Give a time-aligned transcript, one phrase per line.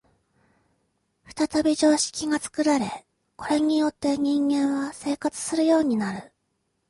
[1.31, 3.05] 再び常識が作られ、
[3.35, 6.31] これによって人間は生活するようになる。